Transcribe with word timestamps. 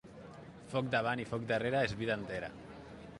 Foc 0.71 0.87
davant 0.95 1.21
i 1.23 1.27
foc 1.33 1.45
darrere 1.53 1.83
és 1.91 1.93
vida 2.01 2.17
entera. 2.21 2.51